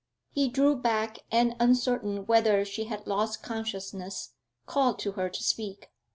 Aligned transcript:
He 0.31 0.49
drew 0.49 0.75
back 0.77 1.19
and, 1.31 1.55
uncertain 1.59 2.25
whether 2.25 2.65
she 2.65 2.85
had 2.85 3.05
lost 3.05 3.43
consciousness, 3.43 4.31
called 4.65 4.97
to 4.97 5.11
her 5.11 5.29
to 5.29 5.43
speak. 5.43 5.91